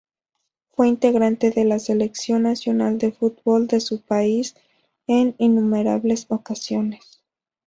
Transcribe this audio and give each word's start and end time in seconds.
Fue 0.71 0.87
integrante 0.87 1.51
de 1.51 1.63
la 1.63 1.77
selección 1.77 2.41
nacional 2.41 2.97
de 2.97 3.11
fútbol 3.11 3.67
de 3.67 3.79
su 3.79 4.01
país 4.01 4.55
en 5.05 5.35
innumerables 5.37 6.25
ocasiones. 6.29 7.21